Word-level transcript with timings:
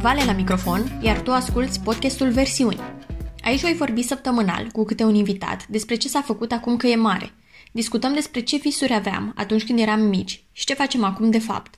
Vale 0.00 0.24
la 0.24 0.32
microfon, 0.32 1.00
iar 1.02 1.20
tu 1.20 1.30
asculți 1.30 1.80
podcastul 1.80 2.30
Versiuni. 2.30 2.80
Aici 3.44 3.60
voi 3.60 3.74
vorbi 3.74 4.02
săptămânal 4.02 4.66
cu 4.72 4.84
câte 4.84 5.04
un 5.04 5.14
invitat 5.14 5.66
despre 5.66 5.94
ce 5.94 6.08
s-a 6.08 6.20
făcut 6.20 6.52
acum 6.52 6.76
că 6.76 6.86
e 6.86 6.96
mare. 6.96 7.32
Discutăm 7.72 8.14
despre 8.14 8.40
ce 8.40 8.56
visuri 8.56 8.94
aveam 8.94 9.32
atunci 9.36 9.64
când 9.64 9.78
eram 9.78 10.00
mici 10.00 10.42
și 10.52 10.66
ce 10.66 10.74
facem 10.74 11.04
acum 11.04 11.30
de 11.30 11.38
fapt. 11.38 11.74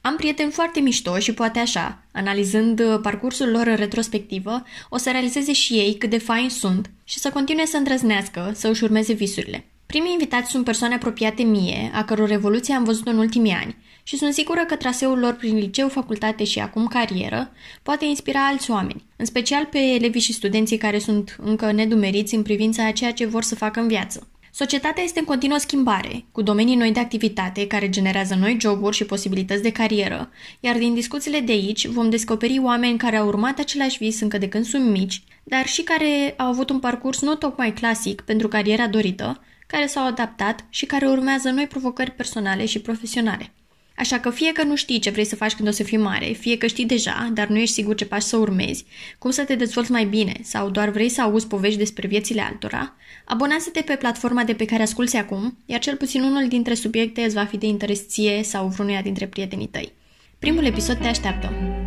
Am 0.00 0.16
prieteni 0.16 0.50
foarte 0.50 0.80
mișto 0.80 1.18
și 1.18 1.34
poate 1.34 1.58
așa, 1.58 2.02
analizând 2.12 2.80
uh, 2.80 2.98
parcursul 3.02 3.50
lor 3.50 3.66
în 3.66 3.76
retrospectivă, 3.76 4.62
o 4.88 4.96
să 4.96 5.10
realizeze 5.10 5.52
și 5.52 5.72
ei 5.72 5.94
cât 5.94 6.10
de 6.10 6.18
faini 6.18 6.50
sunt 6.50 6.90
și 7.04 7.18
să 7.18 7.30
continue 7.30 7.66
să 7.66 7.76
îndrăznească, 7.76 8.52
să 8.54 8.68
își 8.68 8.84
urmeze 8.84 9.12
visurile. 9.12 9.64
Primii 9.86 10.12
invitați 10.12 10.50
sunt 10.50 10.64
persoane 10.64 10.94
apropiate 10.94 11.42
mie, 11.42 11.90
a 11.94 12.04
căror 12.04 12.28
revoluție 12.28 12.74
am 12.74 12.84
văzut 12.84 13.06
în 13.06 13.18
ultimii 13.18 13.52
ani 13.52 13.76
și 14.06 14.16
sunt 14.16 14.34
sigură 14.34 14.64
că 14.66 14.76
traseul 14.76 15.18
lor 15.18 15.32
prin 15.32 15.56
liceu, 15.56 15.88
facultate 15.88 16.44
și 16.44 16.60
acum 16.60 16.86
carieră 16.86 17.52
poate 17.82 18.04
inspira 18.04 18.46
alți 18.46 18.70
oameni, 18.70 19.04
în 19.16 19.24
special 19.24 19.64
pe 19.64 19.78
elevii 19.78 20.20
și 20.20 20.32
studenții 20.32 20.76
care 20.76 20.98
sunt 20.98 21.36
încă 21.42 21.72
nedumeriți 21.72 22.34
în 22.34 22.42
privința 22.42 22.86
a 22.86 22.92
ceea 22.92 23.12
ce 23.12 23.26
vor 23.26 23.42
să 23.42 23.54
facă 23.54 23.80
în 23.80 23.88
viață. 23.88 24.28
Societatea 24.56 25.02
este 25.02 25.18
în 25.18 25.24
continuă 25.24 25.58
schimbare, 25.58 26.24
cu 26.32 26.42
domenii 26.42 26.76
noi 26.76 26.92
de 26.92 27.00
activitate 27.00 27.66
care 27.66 27.88
generează 27.88 28.34
noi 28.34 28.56
joburi 28.60 28.96
și 28.96 29.04
posibilități 29.04 29.62
de 29.62 29.72
carieră, 29.72 30.30
iar 30.60 30.78
din 30.78 30.94
discuțiile 30.94 31.40
de 31.40 31.52
aici 31.52 31.86
vom 31.86 32.10
descoperi 32.10 32.60
oameni 32.62 32.98
care 32.98 33.16
au 33.16 33.26
urmat 33.26 33.58
același 33.58 33.98
vis 33.98 34.20
încă 34.20 34.38
de 34.38 34.48
când 34.48 34.64
sunt 34.64 34.90
mici, 34.90 35.22
dar 35.44 35.66
și 35.66 35.82
care 35.82 36.34
au 36.36 36.46
avut 36.46 36.70
un 36.70 36.78
parcurs 36.78 37.20
nu 37.20 37.34
tocmai 37.34 37.72
clasic 37.72 38.20
pentru 38.20 38.48
cariera 38.48 38.86
dorită, 38.86 39.40
care 39.66 39.86
s-au 39.86 40.06
adaptat 40.06 40.66
și 40.68 40.86
care 40.86 41.06
urmează 41.06 41.50
noi 41.50 41.66
provocări 41.66 42.10
personale 42.10 42.66
și 42.66 42.80
profesionale. 42.80 43.52
Așa 43.96 44.18
că 44.18 44.30
fie 44.30 44.52
că 44.52 44.62
nu 44.62 44.76
știi 44.76 44.98
ce 44.98 45.10
vrei 45.10 45.24
să 45.24 45.36
faci 45.36 45.54
când 45.54 45.68
o 45.68 45.70
să 45.70 45.82
fii 45.82 45.96
mare, 45.96 46.26
fie 46.26 46.58
că 46.58 46.66
știi 46.66 46.84
deja, 46.84 47.30
dar 47.32 47.46
nu 47.46 47.58
ești 47.58 47.74
sigur 47.74 47.94
ce 47.94 48.06
pași 48.06 48.26
să 48.26 48.36
urmezi, 48.36 48.84
cum 49.18 49.30
să 49.30 49.44
te 49.44 49.54
dezvolți 49.54 49.90
mai 49.90 50.04
bine 50.04 50.32
sau 50.42 50.70
doar 50.70 50.88
vrei 50.88 51.08
să 51.08 51.22
auzi 51.22 51.46
povești 51.46 51.78
despre 51.78 52.06
viețile 52.06 52.40
altora, 52.40 52.96
abonează-te 53.24 53.80
pe 53.80 53.96
platforma 53.96 54.44
de 54.44 54.54
pe 54.54 54.64
care 54.64 54.82
asculți 54.82 55.16
acum, 55.16 55.58
iar 55.66 55.80
cel 55.80 55.96
puțin 55.96 56.22
unul 56.22 56.48
dintre 56.48 56.74
subiecte 56.74 57.20
îți 57.20 57.34
va 57.34 57.44
fi 57.44 57.56
de 57.56 57.66
interes 57.66 58.08
ție 58.08 58.42
sau 58.42 58.66
vrenuia 58.66 59.02
dintre 59.02 59.26
prietenii 59.26 59.68
tăi. 59.68 59.92
Primul 60.38 60.64
episod 60.64 60.96
te 60.96 61.06
așteaptă! 61.06 61.83